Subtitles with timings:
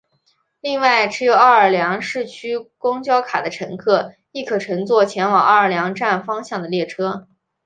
[0.61, 7.27] 另外持有奥尔良市区公交卡的乘客亦可乘坐前往奥尔良站方向的列车。